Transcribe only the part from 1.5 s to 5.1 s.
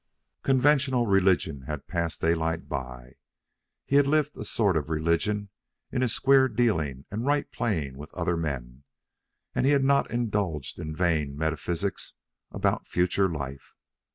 had passed Daylight by. He had lived a sort of